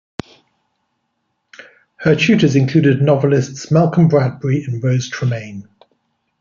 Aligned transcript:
Her 1.97 2.15
tutors 2.15 2.55
included 2.55 3.03
novelists 3.03 3.69
Malcolm 3.69 4.07
Bradbury 4.07 4.63
and 4.63 4.83
Rose 4.83 5.07
Tremain. 5.07 5.67